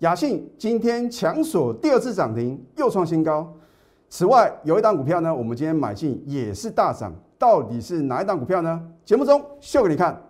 [0.00, 3.52] 雅信今天强锁第二次涨停，又创新高。
[4.08, 8.80] 此外，有一档股票呢，我们今天买进也是大涨，到底是哪一档股票呢？
[9.04, 10.22] 节目中秀给你看。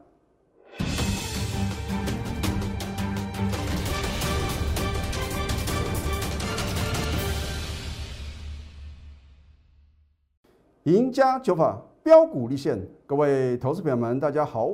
[10.85, 14.71] 赢家九法标股立现，各位投资朋友们，大家好，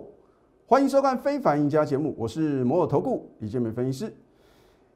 [0.67, 4.15] 欢迎收看《非凡赢家》节目，我是摩尔投顾李建明分析师。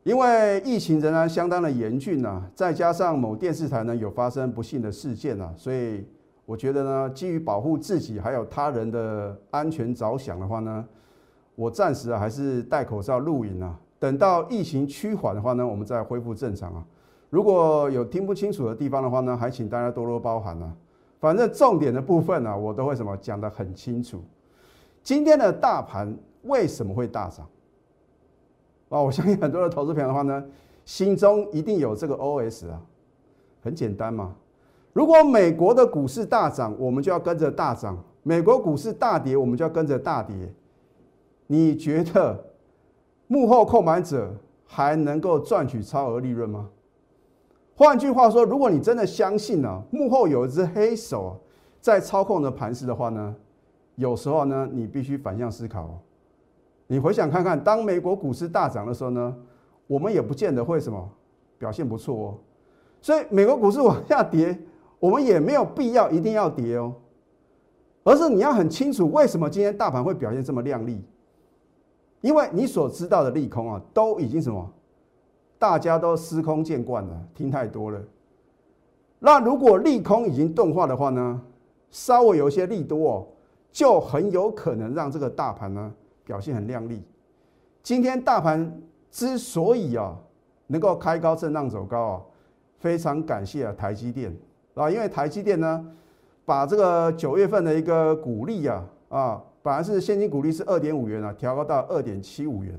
[0.08, 6.02] 因为疫情仍然相当的严峻呐，再加上某电视台呢有发生不幸的事件呐，所以
[6.46, 10.82] 我觉得呢，基于保护自己还有他人的安全着想的话呢，
[11.54, 16.82] 我暂时啊还是戴口罩录影啊，等到疫情趋缓的话呢，我们再恢复正常啊。
[17.28, 20.72] 如果有听不清楚的地方的话呢，还请大家多多包涵啊。
[21.20, 24.24] 反正重点的部分呢，我都会什么讲得很清楚。
[25.02, 27.46] 今天的大盘为什么会大涨？
[28.88, 30.44] 啊，我相信很多的投资朋友的话呢，
[30.84, 32.80] 心中一定有这个 OS 啊，
[33.62, 34.34] 很简单嘛。
[34.92, 40.34] 如果美国的股市大涨，我们就要跟着大涨；美国股市大跌，我们就要跟着大跌。
[41.46, 42.44] 你觉得
[43.26, 44.34] 幕后购买者
[44.66, 46.68] 还能够赚取超额利润吗？
[47.76, 51.38] 换句话说，如果你真的相信呢，幕后有一只黑手
[51.80, 53.36] 在操控的盘势的话呢，
[53.94, 56.00] 有时候呢，你必须反向思考。
[56.88, 59.36] 你回想看看，当美国股市大涨的时候呢，
[59.86, 61.08] 我们也不见得会什么
[61.58, 62.34] 表现不错哦。
[63.00, 64.58] 所以美国股市往下跌，
[64.98, 66.94] 我们也没有必要一定要跌哦，
[68.04, 71.04] 而是你要很清楚为什么今天大盘会表现这么亮丽，
[72.22, 74.68] 因为你所知道的利空啊，都已经什么？
[75.58, 78.00] 大家都司空见惯了，听太多了。
[79.18, 81.42] 那如果利空已经钝化的话呢，
[81.90, 83.26] 稍微有一些利多哦，
[83.70, 85.92] 就很有可能让这个大盘呢
[86.28, 87.02] 表现很亮丽。
[87.82, 90.14] 今天大盘之所以啊
[90.66, 92.22] 能够开高震荡走高啊，
[92.78, 94.36] 非常感谢啊台积电
[94.74, 95.86] 啊，因为台积电呢
[96.44, 102.78] 把这个九月份的一个股利啊啊，本来是现金股利是二点五元啊，调高到二点七五元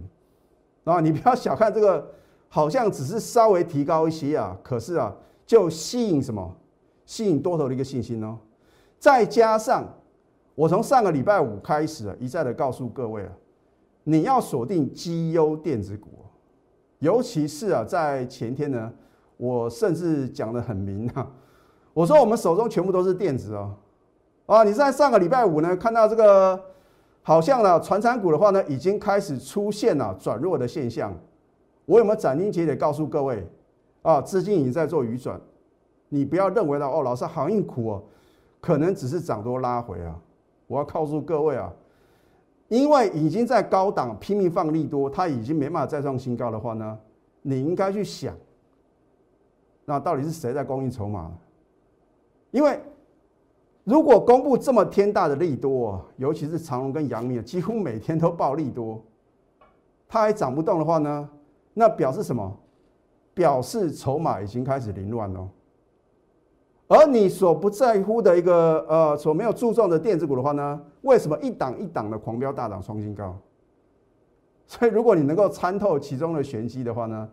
[0.84, 2.14] 啊，你不要小看这个。
[2.52, 5.16] 好像只是稍微提高一些啊，可是啊，
[5.46, 6.52] 就吸引什么？
[7.06, 8.40] 吸引多头的一个信心哦。
[8.98, 9.88] 再加上
[10.60, 13.32] 我从上个礼拜五开始啊，一再的告诉各位啊，
[14.04, 16.10] 你要锁定绩优电子股，
[16.98, 18.92] 尤其是啊，在前天呢，
[19.38, 21.26] 我甚至讲的很明啊，
[21.94, 23.74] 我说我们手中全部都是电子哦，
[24.48, 26.62] 啊，你在上个礼拜五呢，看到这个
[27.22, 31.18] 好像呢，传产股的话呢，已经开始出现了转弱的现象。
[31.86, 33.48] 我有没有斩钉截铁告诉各位
[34.02, 34.20] 啊？
[34.20, 35.40] 资金已经在做余转，
[36.10, 38.04] 你不要认为到哦，老师行业苦哦，
[38.60, 40.20] 可能只是涨多拉回啊。
[40.70, 41.74] 我要告诉各位啊，
[42.68, 46.98] 因为已经在高档拼命放利多，它已经没办法再创新高的话呢，
[47.42, 48.36] 你应该去想，
[49.84, 51.32] 那到底是谁在供应筹码？
[52.52, 52.80] 因为
[53.84, 59.02] 如果公布这么天大的利多，尤其是长隆跟阳明，几乎每天都爆利多，
[60.08, 61.28] 它还涨不动的话呢？
[61.74, 62.56] 那表示什么？
[63.34, 65.50] 表示筹码已经开始凌乱了。
[66.90, 70.82] 而你所不在乎的一个呃，所没有注重的电子股的话呢？
[71.04, 73.38] 为什么一档一档的狂飙大涨创新高？
[74.66, 77.30] 所以如果你能够参透其中的玄机的话呢，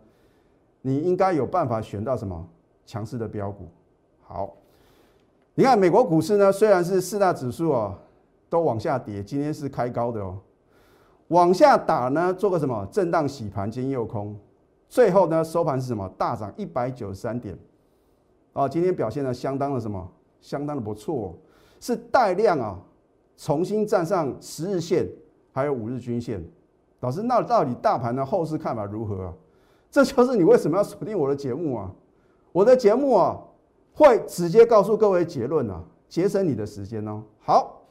[0.82, 2.46] 你应该有办法选到什么
[2.84, 3.66] 强势的标股。
[4.22, 4.54] 好，
[5.54, 7.98] 你看美国股市呢，虽然是四大指数啊
[8.50, 10.38] 都往下跌，今天是开高的哦。
[11.28, 14.38] 往下打呢，做个什么震荡洗盘兼诱空，
[14.86, 17.58] 最后呢收盘是什么大涨一百九十三点，
[18.56, 21.36] 啊，今天表现的相当的什么，相当的不错，
[21.78, 22.80] 是带量啊，
[23.36, 25.06] 重新站上十日线，
[25.52, 26.42] 还有五日均线。
[27.00, 29.34] 老师，那到底大盘的后市看法如何啊？
[29.90, 31.92] 这就是你为什么要锁定我的节目啊？
[32.50, 33.38] 我的节目啊，
[33.92, 37.22] 会直接告诉各位结论啊，节省你的时间哦。
[37.40, 37.82] 好，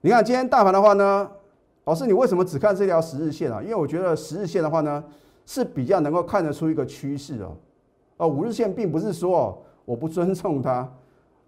[0.00, 1.30] 你看今天大盘的话呢？
[1.84, 3.62] 老师，你为什么只看这条十日线啊？
[3.62, 5.04] 因为我觉得十日线的话呢，
[5.44, 7.54] 是比较能够看得出一个趋势哦。
[8.18, 10.86] 哦，五日线并不是说我不尊重它，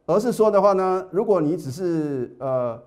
[0.07, 2.81] 而是说的话呢，如果你只是呃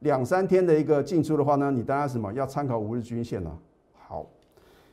[0.00, 3.58] 两三天的一个进出的话呢，你当然什么要参考五日均线了。
[4.06, 4.24] 好，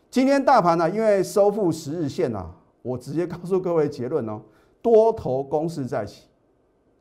[0.10, 2.50] 今天大盘呢，因为收复十日线啊，
[2.82, 4.42] 我直接告诉各位结论哦，
[4.82, 6.24] 多头攻势再起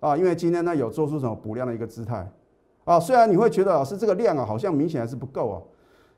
[0.01, 2.29] 啊，因为今天呢有做出什么补量的一个姿态。
[2.85, 5.63] 啊，虽然你会觉得老师这个量啊好像明显还是不够啊，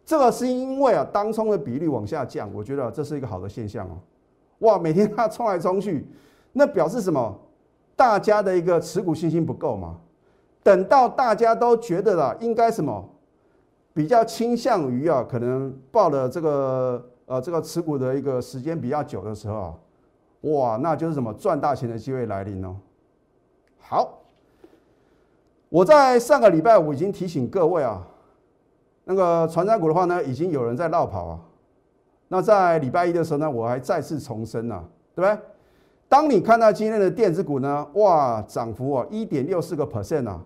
[0.04, 3.98] 这个是因为啊当冲的比率往下降，我觉得这是一个好的现象哦。
[4.60, 6.06] 哇，每天它冲来冲去，
[6.52, 7.38] 那表示什么？
[7.94, 9.96] 大家的一个持股信心不够嘛？
[10.62, 13.08] 等到大家都觉得了应该什么
[13.92, 19.74] 比较倾向于啊可能报了这个呃这个持股的一个时间比较久的时候啊，
[20.42, 22.76] 哇，那就是什么赚大钱的机会来临哦。
[23.80, 24.20] 好，
[25.68, 28.06] 我在上个礼拜五已经提醒各位啊，
[29.04, 31.40] 那个传山股的话呢，已经有人在绕跑啊。
[32.28, 35.42] 那在礼拜一的时候呢，我还再次重申了，对不对？
[36.08, 40.42] 当你看到今天的电子股呢，哇，涨幅啊一点六四个 percent 啊，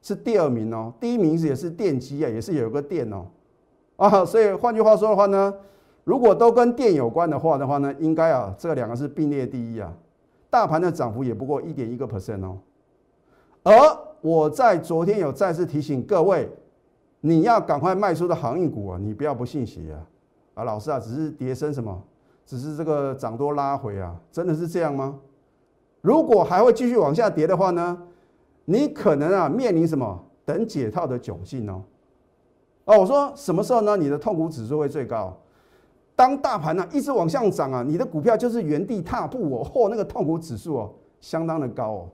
[0.00, 3.26] 是第二名哦，第一名也是电机啊，也是有个电哦，
[3.96, 5.54] 啊，所以换句话说的话呢，
[6.04, 9.92] 如果都跟电有关的话的话呢，应该啊这两个是并列第一啊，
[10.48, 12.58] 大盘的涨幅也不过一点一个 percent 哦，
[13.62, 13.72] 而
[14.20, 16.48] 我在昨天有再次提醒各位，
[17.20, 20.00] 你要赶快卖出的航运股啊，你不要不信邪啊。
[20.54, 22.02] 啊，老师啊，只是跌升什么？
[22.44, 25.18] 只是这个涨多拉回啊，真的是这样吗？
[26.00, 27.96] 如果还会继续往下跌的话呢，
[28.64, 31.82] 你可能啊面临什么等解套的窘境哦。
[32.84, 33.96] 哦，我说什么时候呢？
[33.96, 35.34] 你的痛苦指数会最高？
[36.16, 42.08] 当大盘呢一直往上涨啊，你的股票就是原地踏步哦，嚯，那个痛苦指数哦相当的高哦。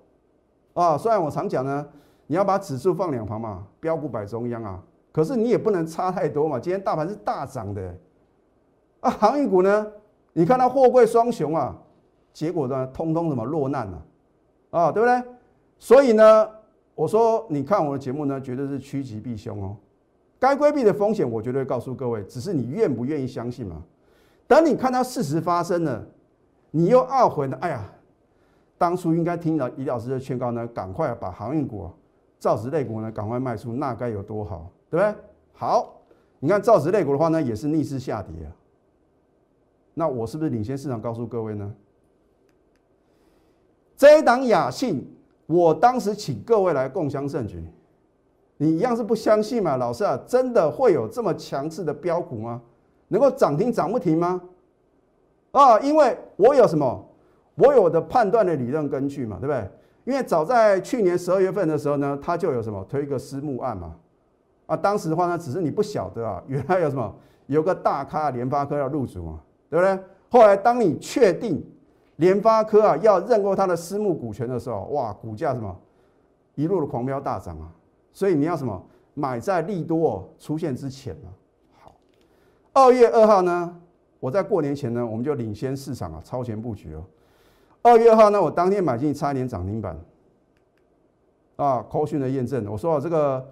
[0.74, 1.84] 啊，虽然我常讲呢，
[2.26, 4.80] 你要把指数放两旁嘛，标股摆中央啊，
[5.10, 6.60] 可是你也不能差太多嘛。
[6.60, 7.94] 今天大盘是大涨的。
[9.00, 9.86] 啊，航运股呢？
[10.32, 11.76] 你看它货柜双雄啊，
[12.32, 14.02] 结果呢，通通什么落难了
[14.70, 15.22] 啊，对不对？
[15.78, 16.48] 所以呢，
[16.94, 19.76] 我说你看我的节目呢，绝对是趋吉避凶哦。
[20.38, 23.82] 该规避的风险，我绝对告诉各位，只是你愿不愿意相信嘛？
[24.46, 26.06] 等你看到事实发生了，
[26.70, 27.58] 你又懊悔呢？
[27.60, 27.92] 哎呀，
[28.76, 31.90] 当初应该听了李老师的劝告呢，赶快把航运股、
[32.38, 35.14] 造纸类股呢，赶快卖出，那该有多好，对不对？
[35.52, 36.00] 好，
[36.38, 38.52] 你看造纸类股的话呢，也是逆势下跌啊。
[39.98, 41.00] 那我是不是领先市场？
[41.00, 41.74] 告诉各位呢？
[43.96, 45.04] 这一档雅信，
[45.46, 47.60] 我当时请各位来共襄盛举，
[48.58, 49.76] 你一样是不相信嘛？
[49.76, 52.62] 老师啊，真的会有这么强势的标股吗？
[53.08, 54.40] 能够涨停涨不停吗？
[55.50, 57.04] 啊，因为我有什么？
[57.56, 59.68] 我有的判断的理论根据嘛，对不对？
[60.04, 63.96] 因为早在去年十二月份的时候呢，他就有什么推一个私募案嘛。
[64.66, 67.12] 啊，当时的话呢，只是你不晓得啊，原来有什么
[67.48, 69.42] 有个大咖联发科要入主啊。
[69.70, 69.98] 对不对？
[70.30, 71.64] 后来当你确定
[72.16, 75.74] 联发科啊要认购它的私募股权的时候，哇，股价什么
[76.54, 77.72] 一路的狂飙大涨啊！
[78.12, 78.84] 所以你要什么
[79.14, 81.28] 买在利多出现之前啊。
[81.80, 81.94] 好，
[82.72, 83.74] 二月二号呢，
[84.20, 87.02] 我在过年前呢，我们就领先市场啊，超前布局哦。
[87.80, 89.98] 二月二号呢，我当天买进差一点涨停板
[91.56, 91.82] 啊。
[91.88, 93.48] 扣讯的验证，我说啊，这个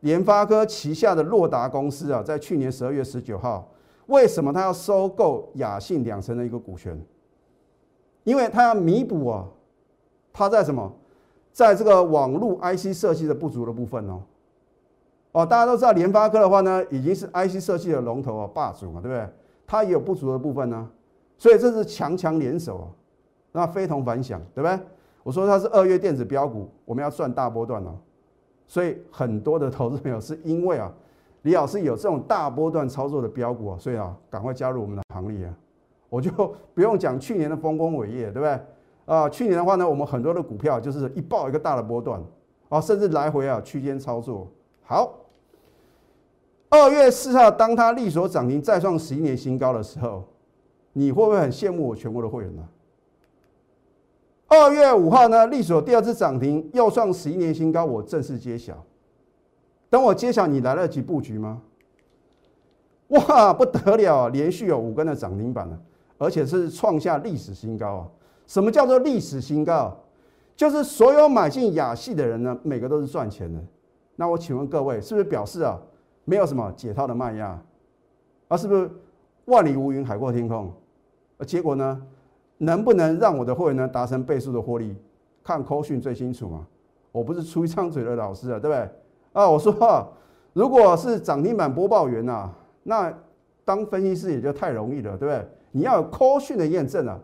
[0.00, 3.68] 联发科旗下的洛达公司啊，在去年十二月十九号。
[4.06, 7.00] 为什么他要收购雅信两成的一个股权？
[8.24, 9.46] 因为他要弥补啊，
[10.32, 10.90] 他在什么，
[11.52, 14.22] 在这个网络 IC 设计的不足的部分哦。
[15.32, 19.28] 哦，大家都知道联发科的话呢，已经是 IC 设计的龙头啊，霸主嘛，对不对？
[19.66, 20.90] 它也有不足的部分呢，
[21.36, 22.86] 所以这是强强联手啊，
[23.52, 24.78] 那非同凡响，对不对？
[25.22, 27.96] 我说它是二月电子标股，我们要赚大波段哦，
[28.66, 30.92] 所以很多的投资朋友是因为啊。
[31.44, 35.54] 李老师有这种大波段操作的标股啊，所以啊，赶快加入我们的行列啊！
[36.08, 36.30] 我就
[36.72, 38.58] 不用讲去年的丰功伟业，对不对？
[39.04, 42.18] 啊，去年的话呢，我们很多的股票就是一爆一个大的波段
[42.70, 44.48] 啊，甚至来回啊区间操作。
[44.84, 45.12] 好，
[46.70, 50.24] 二月四号，当它力所涨停再创十一年新高的时候，
[50.94, 52.66] 你会不会很羡慕我全国的会员呢？
[54.46, 58.82] 二月五号呢，力所第二次涨停又创十一年新高，我正式揭晓。
[59.94, 61.62] 等我揭晓，你来得及布局吗？
[63.10, 65.80] 哇，不得了，连续有五根的涨停板了，
[66.18, 68.08] 而且是创下历史新高啊！
[68.48, 69.96] 什么叫做历史新高？
[70.56, 73.60] 就是所有买进雅系的人呢，每个都是赚钱的。
[74.16, 75.80] 那我请问各位，是不是表示啊，
[76.24, 77.62] 没有什么解套的卖压？
[78.48, 78.90] 啊，是不是
[79.44, 80.72] 万里无云，海阔天空？
[81.38, 82.02] 而结果呢，
[82.58, 84.96] 能不能让我的会员呢达成倍数的获利？
[85.44, 86.66] 看扣讯最清楚嘛！
[87.12, 88.90] 我不是出一张嘴的老师啊，对不对？
[89.34, 90.12] 啊，我说，
[90.52, 92.48] 如果是涨停板播报员呐，
[92.84, 93.12] 那
[93.64, 95.44] 当分析师也就太容易了，对不对？
[95.72, 97.18] 你要有 call 讯的验证啊。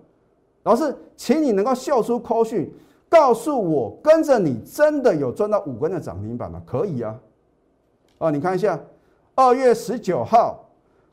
[0.65, 2.69] 老师，请你能够秀出 call 讯，
[3.09, 6.61] 告诉我跟着你真的有赚到五根的涨停板吗？
[6.67, 7.17] 可以啊。
[8.19, 8.77] 啊，你看一下，
[9.37, 10.69] 二月十九号，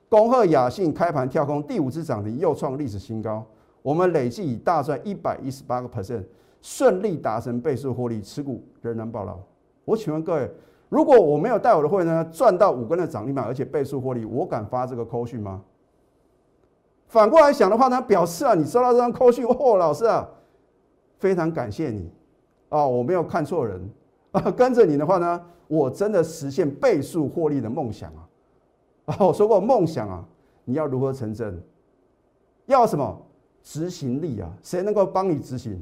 [0.10, 3.46] 恭贺雅信开盘跳空第五次涨停，又创历史新高。
[3.84, 6.24] 我们累计已大赚一百一十八个 percent，
[6.64, 9.38] 顺利达成倍数获利，持股仍然暴牢。
[9.86, 10.52] 我请问各位。
[10.90, 15.62] 如果我没有带我的会员呢，赚到五根的涨停板，而且倍数获利，我敢发这个扣讯吗？
[17.08, 20.30] 反过来想的话呢，表示啊，你收到这张扣讯，哦，老师啊，
[21.20, 22.12] 非常感谢你
[22.70, 23.90] 啊，我没有看错人
[24.32, 28.28] 啊， 跟着你的话呢，我真的实现倍数获利的梦想啊！
[29.06, 30.24] 啊， 我说过梦想啊，
[30.66, 31.62] 你要如何成真？
[32.66, 33.26] 要什么
[33.64, 34.50] 执行力啊？
[34.62, 35.82] 谁能够帮你执行？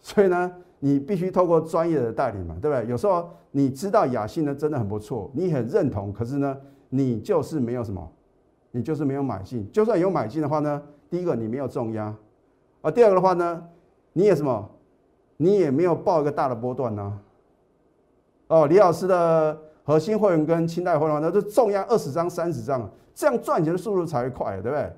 [0.00, 2.88] 所以呢，你必须透过专业的代理嘛，对不对？
[2.90, 6.56] 有时候你知道雅信呢真的很不错，你很认同，可是呢，
[6.90, 8.06] 你就是没有什么，
[8.70, 9.70] 你就是没有买进。
[9.72, 12.14] 就算有买进的话呢，第一个你没有重压，
[12.82, 13.66] 啊，第二个的话呢，
[14.12, 14.70] 你也什么，
[15.38, 17.18] 你也没有报一个大的波段呢。
[18.48, 24.92] 哦，李老师的核心会员跟清代会员呢，就重压二十张、三十张，这样赚钱的速度才会快，对不对？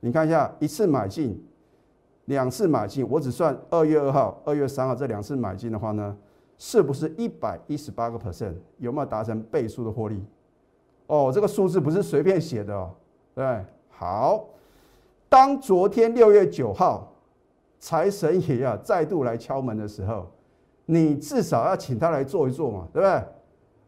[0.00, 1.40] 你看一下，一次买进，
[2.28, 6.16] 两次买进，我只算二月二号、二月三号这两次买进的话呢，
[6.56, 8.54] 是不是一百一十八个 percent？
[8.78, 10.22] 有没有达成倍数的获利？
[11.06, 12.90] 哦，这个数字不是随便写的哦，
[13.34, 14.44] 对好，
[15.28, 17.10] 当昨天六月九号
[17.78, 20.26] 财神爷啊再度来敲门的时候，
[20.84, 23.22] 你至少要请他来坐一坐嘛，对不对？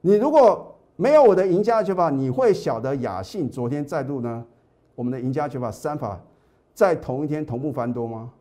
[0.00, 4.44] 你如果没有我的赢家九法，你会晓得雅信昨天再度呢？
[4.94, 6.18] 我们的赢家九法三法
[6.75, 8.33] 在同一天同步翻多吗？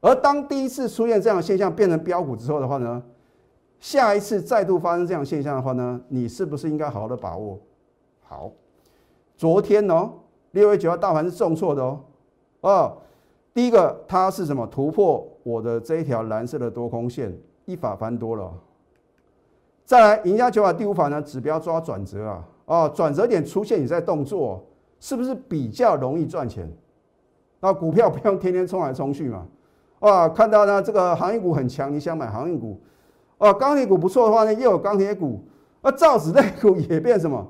[0.00, 3.02] 而当第一次出现这样现象变成标股之后的话呢，
[3.78, 7.58] 下一次再度发生这样现象的话呢，你是不是应该好好的把握？
[8.22, 8.50] 好，
[9.36, 10.10] 昨天哦，
[10.52, 12.00] 六月九号大盘是重挫的哦，
[12.62, 12.98] 哦，
[13.54, 18.52] 第一个它是什么突破我的这一条蓝色的多空线，一法翻多了。
[19.84, 24.64] 再来赢家九法第五法呢，指标抓转折啊，哦，转折点出现你在动作。
[25.04, 26.70] 是不是比较容易赚钱？
[27.62, 29.46] 那股票不用天天冲来冲去嘛？
[30.00, 32.76] 哇，看到呢这个航运股很强，你想买航运股？
[33.38, 35.40] 哦，钢铁股不错的话呢，又有钢铁股，
[35.80, 37.48] 那造纸类股也变什么？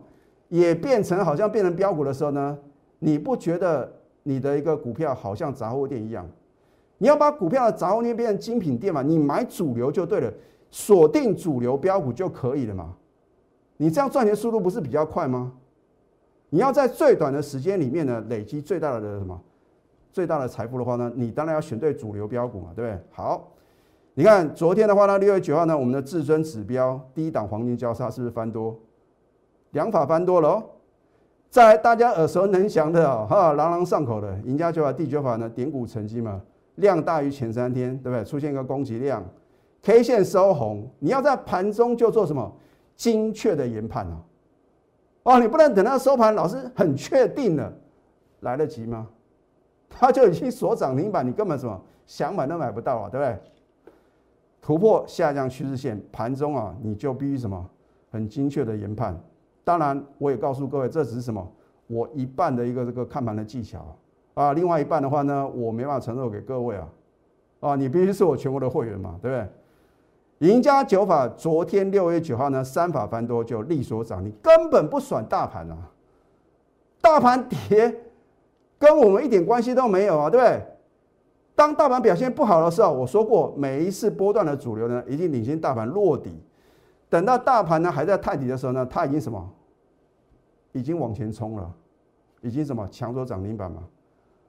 [0.51, 2.59] 也变成好像变成标股的时候呢？
[2.99, 3.91] 你不觉得
[4.23, 6.29] 你的一个股票好像杂货店一样？
[6.99, 9.01] 你要把股票的杂货店变成精品店嘛？
[9.01, 10.31] 你买主流就对了，
[10.71, 12.95] 锁定主流标股就可以了嘛？
[13.79, 15.53] 你这样赚钱速度不是比较快吗？
[16.51, 19.41] 你要在最短的时间里面呢，累积最大的什么
[20.13, 23.01] 最大的财富的话呢，你当然要选对主流标股嘛，对不对？
[23.11, 23.49] 好，
[24.15, 28.79] 你看昨天的话呢，六月九号呢，我们的至尊指标低档黄金交叉是不是翻多？
[29.71, 30.63] 两法翻多了哦。
[31.49, 36.41] 再来大家耳熟能详的哈，朗朗上口的赢家九法第九法呢，点股成绩嘛，
[36.77, 38.25] 量大于前三天，对不对？
[38.25, 39.25] 出现一个攻击量
[39.83, 42.51] ，K 线收红，你要在盘中就做什么
[42.97, 44.21] 精确的研判啊？
[45.25, 47.73] 哦，你不能等到收盘，老师很确定了，
[48.41, 49.07] 来得及吗？
[50.03, 53.39] 他就已经锁涨停板，你根本什么想买都买不到啊，对不对？
[54.61, 57.71] 突破下降趋势线，盘中啊，你就必须什么
[58.11, 59.17] 很精确的研判。
[59.63, 61.49] 当然，我也告诉各位，这只是什么
[61.87, 63.97] 我一半的一个这个看盘的技巧
[64.35, 66.89] 啊，另外一半的话呢，我没办法承诺给各位啊，
[67.61, 70.51] 啊，你必须是我全国的会员嘛，对不对？
[70.51, 75.79] 赢家九法昨天六月九号呢，三法翻多就力所涨，你根本不算大盘啊，
[77.01, 77.95] 大盘跌
[78.83, 80.61] 跟我们一点关系都没有啊，对不对？
[81.55, 86.37] 当大盘表现不好的时候，我说过每一次波段的主流呢，已经领先大盘落底，
[87.09, 89.49] 等到大盘呢还在探底的时候呢，它已经什么？
[90.73, 91.73] 已经往前冲了，
[92.41, 93.85] 已经什么抢走涨停板嘛？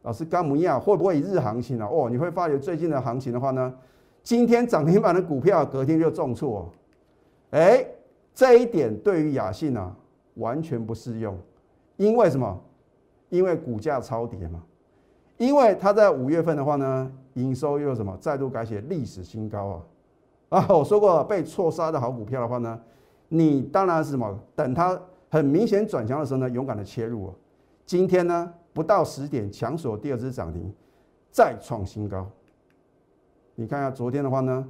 [0.01, 1.87] 老师，干姆亚会不会日行情啊？
[1.91, 3.71] 哦，你会发觉最近的行情的话呢？
[4.23, 6.67] 今天涨停板的股票，隔天就重挫，
[7.51, 7.85] 哎，
[8.33, 9.95] 这一点对于雅信啊
[10.35, 11.37] 完全不适用，
[11.97, 12.59] 因为什么？
[13.33, 14.61] 因为股价超跌嘛，
[15.37, 19.81] 因为它在五月份的话呢，营收又什么再度改写历史新高
[20.49, 20.59] 啊！
[20.59, 22.79] 啊，我说过被错杀的好股票的话呢，
[23.29, 24.39] 你当然是什么？
[24.55, 27.33] 等它很明显转强的时候呢，勇敢的切入啊！
[27.87, 30.71] 今天呢不到十点强锁第二支涨停，
[31.31, 32.29] 再创新高。
[33.55, 34.63] 你看一下昨天的话呢，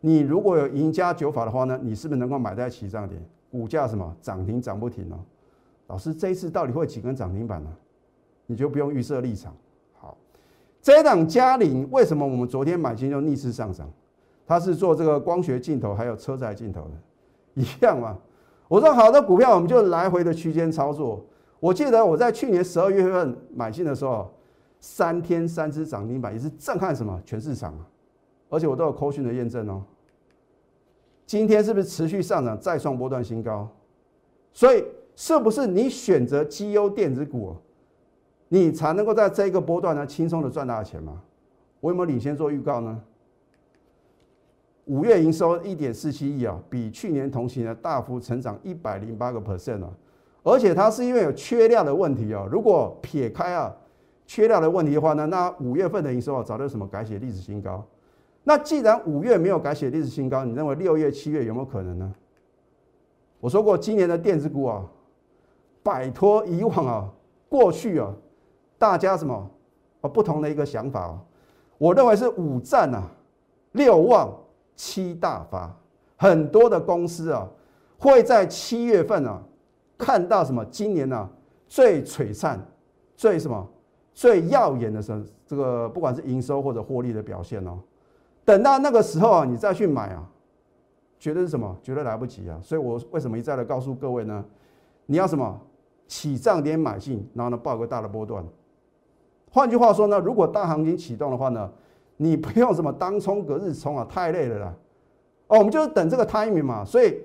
[0.00, 3.22] 你如果有赢家九法的话呢，你是不是能够买在起涨点？
[3.50, 5.20] 股价什么涨停涨不停哦？
[5.88, 7.70] 老师这一次到底会几根涨停板呢？
[8.46, 9.54] 你就不用预设立场。
[9.94, 10.16] 好，
[10.80, 13.90] 这一档嘉陵为什么我们昨天买进就逆势上涨？
[14.46, 18.16] 它是做这个光学镜头还有车载镜头的，一样嘛？
[18.68, 21.24] 我说好的股票我们就来回的区间操作。
[21.58, 24.30] 我记得我在去年十二月份买进的时候，
[24.78, 27.86] 三天三只涨停板也是震撼什么全市场啊！
[28.48, 29.82] 而且我都有扣讯的验证哦。
[31.24, 33.68] 今天是不是持续上涨，再创波段新高？
[34.52, 34.84] 所以
[35.16, 37.56] 是不是你选择绩优电子股，
[38.48, 41.20] 你才能够在这个波段呢轻松的赚大钱吗？
[41.80, 43.00] 我有没有领先做预告呢？
[44.86, 49.90] 五月营收一点四七亿啊，比去年同期呢大幅成长一百零八个 percent 啊！
[50.44, 53.74] 而且它是因为有缺料的问题啊，如果撇开啊
[54.26, 57.84] 缺料的问题的话呢，那五月份的营收啊早就什么改写历史新高。
[58.44, 62.14] 那既然五月没有改写历史新高，你认为六月、七月有没有可能呢？
[63.40, 64.86] 我说过，今年的电子股啊，
[65.82, 67.12] 摆脱以往啊
[67.48, 68.14] 过去啊
[68.78, 69.50] 大家什么
[70.00, 71.20] 啊不同的一个想法哦。
[71.78, 73.02] 我认为是五战啊
[73.72, 74.32] 六旺
[74.74, 75.74] 七大发，
[76.16, 77.48] 很多的公司啊
[77.98, 79.42] 会在七月份啊
[79.98, 81.28] 看到什么今年呢
[81.66, 82.60] 最璀璨、
[83.16, 83.66] 最什么
[84.14, 87.78] 最耀眼的时候，这个不管是营收或者获利的表现哦。
[88.44, 90.24] 等到那个时候啊，你再去买啊，
[91.18, 91.76] 绝对是什么？
[91.82, 92.58] 绝对来不及啊！
[92.62, 94.44] 所以我为什么一再的告诉各位呢？
[95.06, 95.60] 你要什么
[96.06, 98.44] 起涨点买进，然后呢报个大的波段。
[99.56, 101.72] 换句话说呢，如果大行情启动的话呢，
[102.18, 104.74] 你不用什么当冲隔日冲啊，太累了啦。
[105.46, 106.84] 哦，我们就是等这个 timing 嘛。
[106.84, 107.18] 所以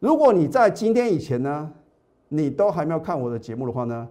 [0.00, 1.70] 如果你在今天以前呢，
[2.26, 4.08] 你都还没有看我的节目的话呢，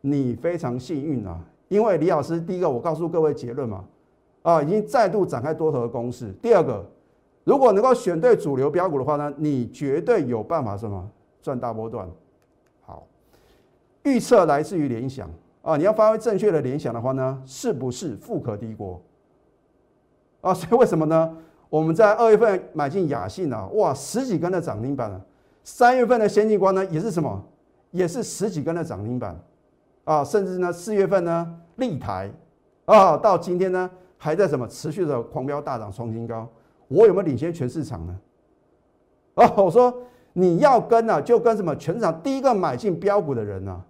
[0.00, 3.84] 你非常幸运啊，因为李老师第一个我告诉各位结论嘛。
[4.42, 6.32] 啊，已经再度展开多头的攻势。
[6.42, 6.84] 第二个，
[7.44, 11.08] 如果能够选对主流标股的话呢，你绝对有办法什么
[11.40, 12.08] 赚大波段。
[12.84, 13.06] 好，
[14.02, 15.30] 预测来自于联想
[15.66, 19.02] 啊，你要发挥正确的联想的话呢，是不是富可敌国？
[20.40, 21.36] 啊，所以为什么呢？
[21.68, 25.20] 我们在二月份买进雅信啊，哇，十几根的涨停板啊。
[25.64, 27.44] 三月份的先进光呢，也是什么？
[27.90, 29.36] 也是十几根的涨停板
[30.04, 30.22] 啊。
[30.22, 32.30] 甚至呢，四月份呢，立台
[32.84, 33.90] 啊，到今天呢。
[34.18, 36.48] 还在什么持续的狂飙大涨创新高？
[36.88, 38.18] 我有没有领先全市场呢？
[39.34, 39.94] 啊，我说
[40.32, 43.84] 你要跟啊，就跟什么全场第一个买进标股的人呢，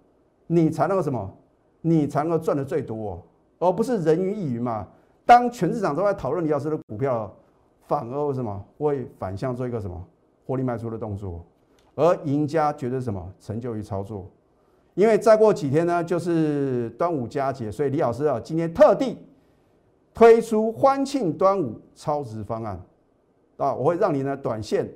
[0.47, 1.33] 你才能够什么？
[1.81, 3.21] 你才能够赚的最多，
[3.59, 4.87] 而不是人云亦云嘛。
[5.25, 7.33] 当全市场都在讨论李老师的股票，
[7.87, 10.01] 反而为什么会反向做一个什么
[10.45, 11.43] 获利卖出的动作？
[11.95, 14.29] 而赢家绝对什么成就于操作？
[14.95, 19.17] 因为再过几天呢，就是端午佳节，所以李老师啊，今天特地。
[20.13, 22.81] 推出欢庆端午超值方案
[23.57, 23.71] 啊！
[23.71, 24.89] 我会让你呢短线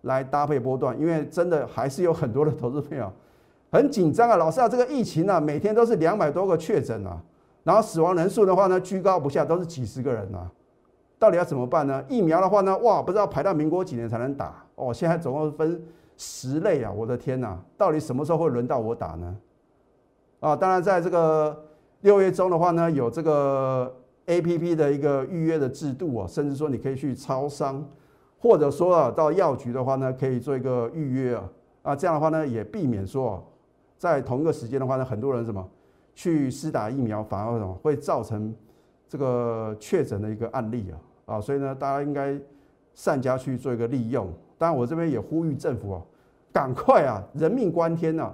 [0.00, 3.08] 来搭配波段，因为真的还是有很多的投资朋友
[3.70, 4.36] 很紧张啊。
[4.36, 7.20] 老师啊，这个疫情啊，每天都是两百多个确诊啊，
[7.64, 10.50] 然后死亡人数的话呢居高不下，都是几十个人啊，
[11.18, 12.04] 到底要怎么办呢？
[12.08, 14.92] 疫苗的话呢，哇，不知道排到民国几年才能打哦。
[14.92, 15.82] 现在总共分
[16.16, 19.36] 十类啊，我的天哪，到底什么时候会轮到我打呢？
[20.40, 21.64] 啊，当然在这个
[22.00, 23.94] 六月中的话呢，有这个。
[24.28, 27.88] A P P 的一个预约的制度啊，甚至说你可以去超商，
[28.40, 31.48] 或者说啊到药局的话呢，可以做一个预约啊
[31.82, 33.40] 啊这样的话呢，也避免说
[33.98, 35.66] 在同一个时间的话呢，很多人什么
[36.14, 38.54] 去施打疫苗，反而什么会造成
[39.08, 42.38] 这个确诊的一个案例啊啊，所以呢，大家应该
[42.94, 44.28] 善加去做一个利用。
[44.58, 46.02] 当然，我这边也呼吁政府啊，
[46.52, 48.32] 赶快啊，人命关天呐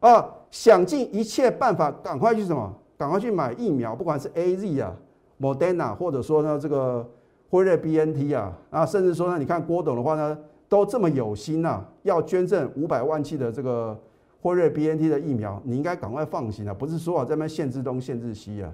[0.00, 4.94] 啊，想尽一切办法，赶快去什么，赶快去买疫苗，不管是 A Z 啊。
[5.38, 7.06] Moderna 或者说呢，这个
[7.50, 13.94] 辉瑞 BNT 啊，啊，甚至说呢，你看郭董的话呢，都这么有心呐，要捐赠五百万剂的这个
[14.40, 18.72] 辉瑞 BNT 的疫苗，你应该赶快放行啊，不是说啊在那限制东限制西啊，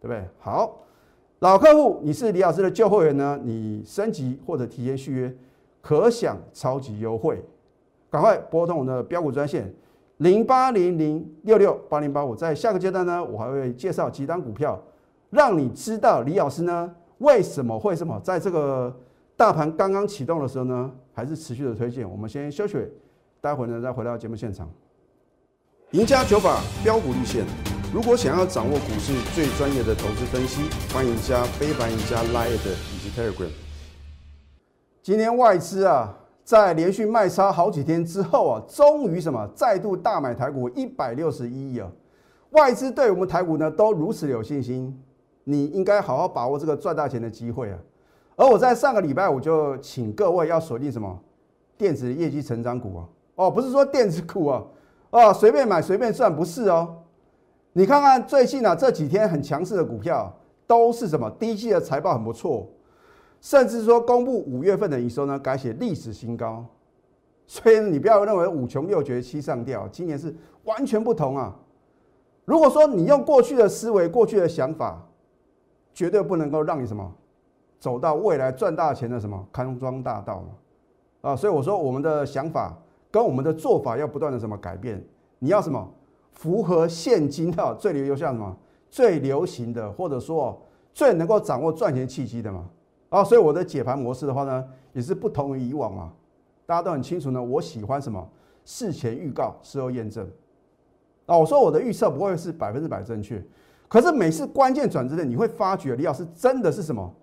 [0.00, 0.24] 对不对？
[0.38, 0.78] 好，
[1.38, 5.34] 老客户，你是李老师的旧会员呢，你升级或者提前续约，
[5.80, 7.42] 可享超级优惠，
[8.10, 9.72] 赶快拨通我的标股专线
[10.18, 14.80] 零八零零六六八零八五，在下个阶段呢，我还会介绍几单股票。
[15.30, 18.94] 让你知道李老师呢为什么会什么在这个
[19.34, 22.08] 大盘刚刚启动的时候呢，还是持续的推荐。
[22.08, 22.76] 我们先休息，
[23.42, 24.70] 待会呢再回到节目现场。
[25.90, 27.44] 赢家九法标股立线，
[27.92, 33.50] 如果想要掌握股市最专业的投资分析，欢迎加非凡、赢家 Line 以及 Telegram。
[35.02, 41.90] 今天外资啊，在连续卖超好几天之后啊，终于什么再度大买台股一百六十一亿啊！
[42.50, 44.96] 外资对我们台股呢都如此有信心。
[45.42, 47.78] 你应该好好把握这个赚大钱的机会啊！
[48.36, 51.20] 而我在上个礼拜我就请各位要锁定什么
[51.76, 53.02] 电子业绩成长股啊！
[53.34, 54.62] 哦，不是说电子股啊，
[55.10, 56.96] 哦随便买随便赚，不是哦。
[57.72, 60.32] 你看看最近啊这几天很强势的股票，
[60.66, 62.68] 都是什么第一季的财报很不错，
[63.40, 66.64] 甚至说公布五月份的营收呢改写历史新高。
[67.46, 71.54] 所以你不要认为五穷六绝七上吊，今年是完全不同啊！
[72.44, 75.02] 如果说你用过去的思维、过去的想法，
[75.92, 77.12] 绝对不能够让你什么
[77.78, 80.44] 走到未来赚大钱的什么康庄大道
[81.20, 81.36] 啊！
[81.36, 82.74] 所以我说我们的想法
[83.12, 85.00] 跟我们的做法要不断的什么改变。
[85.38, 85.88] 你要什么
[86.32, 88.56] 符合现今的最流行什么
[88.90, 90.60] 最流行的，或者说
[90.94, 92.68] 最能够掌握赚钱契机的嘛
[93.10, 93.22] 啊！
[93.22, 96.12] 所以我的解盘模式的话呢，也是不同于以往嘛。
[96.64, 98.26] 大家都很清楚呢，我喜欢什么
[98.64, 100.26] 事前预告，事后验证
[101.26, 101.36] 啊！
[101.36, 103.42] 我说我的预测不会是百分之百正确。
[103.88, 107.14] 可是每次关键转折点，你会发觉李老师真的是什么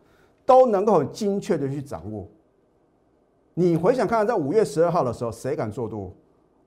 [0.45, 2.27] 都能够很精确的去掌握。
[3.59, 6.09] 你回想看看，在五月十二号的时候，谁敢做多？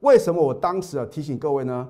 [0.01, 1.89] 为什么我当时啊提醒各位呢？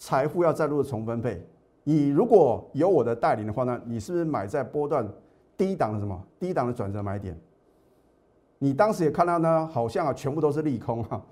[0.00, 1.46] 财富要再度的重分配。
[1.84, 5.08] 你如果有我的带领的话呢，你是不是买在波段
[5.56, 7.38] 低档的什么低档的转折买点？
[8.58, 11.22] 你当时也看到呢，好像啊全部都是利空哈。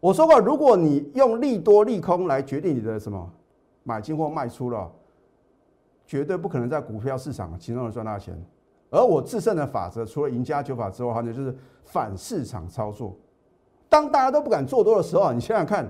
[0.00, 3.30] 我说过，如果你用利多利空来决定你的什么
[3.82, 4.90] 买进或卖出了，
[6.06, 8.34] 绝对不可能在股票市场其中的赚大钱。
[8.96, 11.54] 而我制胜的法则，除了赢家九法之外，还有就是
[11.84, 13.14] 反市场操作。
[13.88, 15.86] 当大家都不敢做多的时候，你想想看，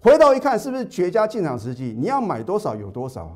[0.00, 1.94] 回头一看，是不是绝佳进场时机？
[1.98, 3.30] 你要买多少有多少。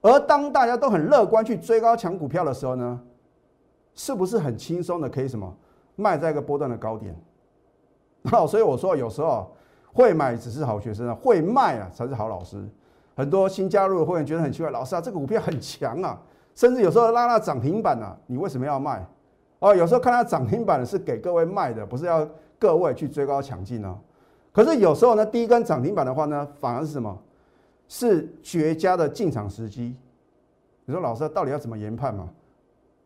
[0.00, 3.00] 而当大家都很乐观去追高抢股票的时候呢，
[3.94, 5.54] 是不是很轻松的可以什么
[5.96, 7.14] 卖在一个波段的高点？
[8.30, 9.54] 好，所以我说有时候
[9.92, 12.62] 会买只是好学生啊，会卖啊才是好老师。
[13.16, 16.20] 很多新加入的会员觉得很奇怪，老师啊，这个股票很强啊，
[16.54, 19.04] 甚至有时候拉拉涨停板啊，你为什么要卖？
[19.58, 23.98] 哦，有时候看它涨停板是给各位卖的，不是要各位去追高抢进哦。
[24.52, 27.18] 可是有时候呢，第一根涨停板的话呢，反而是什么？
[27.88, 29.96] 是绝佳的进场时机。
[30.84, 32.28] 你说老师到底要怎么研判嘛？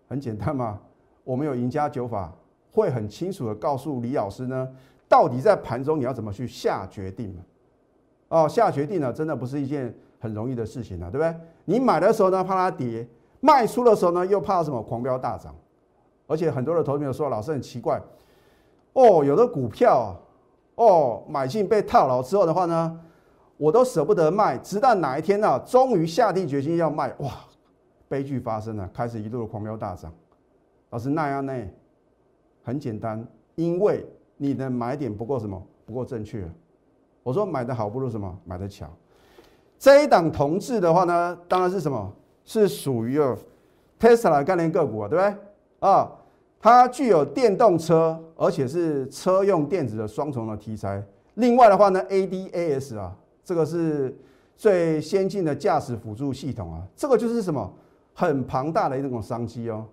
[0.09, 0.79] 很简单嘛，
[1.25, 2.33] 我们有赢家九法，
[2.73, 4.69] 会很清楚的告诉李老师呢。
[5.09, 7.35] 到底在盘中你要怎么去下决定
[8.29, 11.35] 哦，下决定呢，真的不是一件很容易的事情啊，对不对？
[11.65, 13.07] 你买的时候呢，怕它跌；
[13.41, 15.55] 卖出的时候呢，又怕什么狂飙大涨。
[16.27, 18.01] 而且很多的投资者说，老师很奇怪，
[18.93, 20.15] 哦，有的股票
[20.75, 23.01] 哦，买进被套牢之后的话呢，
[23.57, 27.33] 我都舍不得卖，直到哪一天呢，终于下定决心要卖，哇，
[28.09, 30.13] 悲剧发生了，开始一路的狂飙大涨。
[30.91, 31.53] 老师那样呢？
[32.63, 34.07] 很简单，因为。
[34.41, 35.61] 你的买点不够什么？
[35.85, 36.49] 不够正确。
[37.25, 38.39] 我说买的好不如什么？
[38.45, 38.87] 买的巧。
[39.81, 42.13] 这一档同志的话呢，当然是什么？
[42.49, 43.37] 是属于哦
[44.01, 45.37] ，Tesla 概念个股啊，对不对？
[45.87, 46.11] 啊，
[46.59, 51.05] 它具有电动车，而且是车用电子的双重的题材。
[51.35, 54.17] 另外的话呢，ADAS 啊，这个是
[54.57, 57.71] 最先进的驾驶辅助系统啊，这个就是什么？
[58.15, 59.85] 很庞大的一种商机哦。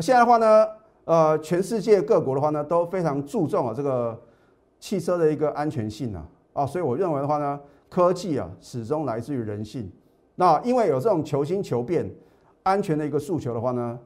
[0.00, 0.66] 现在的话呢？
[1.04, 4.20] 呃，全世界各国的话呢，都非常注重啊这个
[4.80, 9.88] 汽车的一个安全性啊，啊，所以我认为的话呢，科技啊始终来自于人性。
[10.36, 12.08] 那因为有这种求新求变、
[12.62, 13.98] 安全的一个诉求的话呢，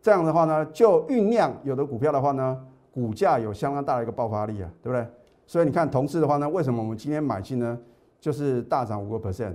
[0.00, 5.06] 这样的话呢，就酝酿有的股票的话呢，股价有相当大的一个爆发力啊，对不对？
[5.46, 7.78] 所以你看，同时的话呢，为什么我们今天买进呢？
[8.18, 9.54] 就是大涨五个 percent。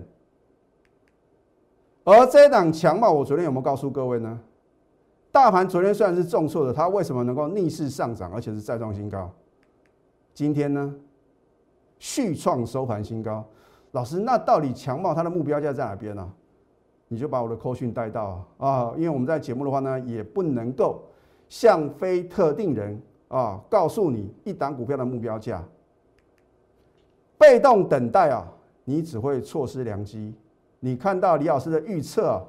[2.03, 4.39] 而这一档强嘛，我昨天有没有告诉各位呢？
[5.31, 9.31] 大盘昨天虽然是重挫的，它为什么能够逆势上涨，而且是再创新高？
[10.33, 10.93] 今天呢，
[11.99, 13.45] 续创收盘新高。
[13.91, 16.31] 老师，那到底强茂它的目标价在哪边呢？
[17.07, 21.03] 你就把我的扣讯带到啊，因为我们在节目的话呢，也不能够
[21.49, 25.61] 向非特定人啊告诉你一档股票的目标价，
[27.37, 28.47] 被动等待啊，
[28.85, 30.33] 你只会错失良机。
[30.79, 32.41] 你看到李老师的预测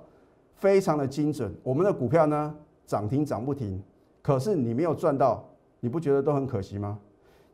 [0.54, 2.54] 非常的精准，我们的股票呢？
[2.86, 3.82] 涨停涨不停，
[4.22, 5.42] 可是你没有赚到，
[5.80, 6.98] 你不觉得都很可惜吗？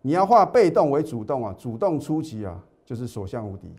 [0.03, 3.71] 你要化被动为主动啊，主动出击啊，就是所向无敌。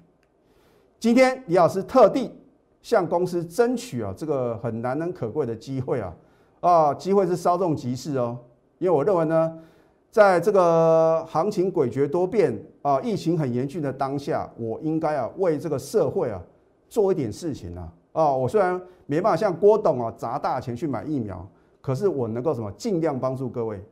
[1.00, 2.32] 今天李老师特地
[2.84, 6.16] 向公司争取啊，这个很难能可贵的机会啊，
[6.60, 8.38] 啊，机会是稍纵即逝哦。
[8.78, 9.58] 因为我认为呢，
[10.12, 16.40] 在这个行情诡谲多变啊，疫情很严峻的当下，我应该啊为这个社会啊
[16.88, 17.92] 做一点事情啊。
[18.12, 21.44] 啊，我虽然没办法像郭董啊砸大钱去买疫苗，
[21.82, 23.84] 可是我能够什么尽量帮助各位，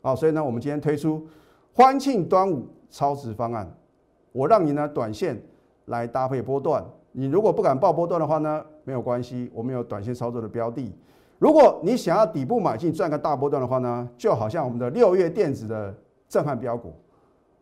[0.00, 1.26] 啊，所以呢，我们今天推出
[1.74, 3.70] 欢庆端午超值方案，
[4.36, 5.40] 我让你呢短线
[5.86, 10.94] 来搭配波段，你如果不敢报波段的话呢，没有关系，我们有短线操作的标的。
[11.38, 15.94] 如果你想要底部买进赚个大波段的话呢，就好像我们的六月电子的
[16.28, 16.92] 震撼标股，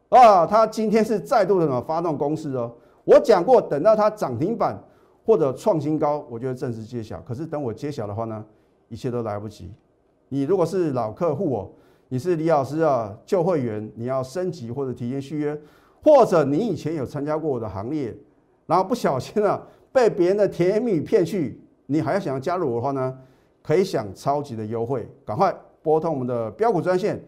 [0.08, 2.72] 啊，它今天是再度的什么发动攻势哦，
[3.04, 4.76] 我讲过，等到它涨停板。
[5.26, 7.18] 或者创新高，我觉得正式揭晓。
[7.22, 8.44] 可是等我揭晓的话呢，
[8.90, 9.72] 一切都来不及。
[10.28, 11.70] 你如果是老客户哦，
[12.10, 15.58] 你是李老师啊旧会员，你要升级或者提前续约，
[16.04, 18.14] 或者你以前有参加过我的行列，
[18.66, 23.18] 然后不小心啊 被别人的甜言蜜语骗去，你还要想要加入我的话呢，
[23.62, 27.18] 可以享超级的优惠，赶快拨通我们的标股专线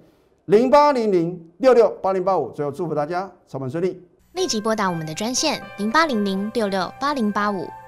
[0.44, 2.50] 零八零零六六八零八五。
[2.50, 4.02] 最后祝福大家操盘顺利，
[4.34, 7.66] 立即拨打我们的专线零八零零六六八零八五。